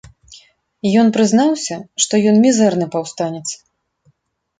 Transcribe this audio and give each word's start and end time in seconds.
Ён 1.01 1.11
прызнаўся, 1.17 1.75
што 2.05 2.13
ён 2.31 2.35
мізэрны 2.45 2.85
паўстанец. 2.97 3.45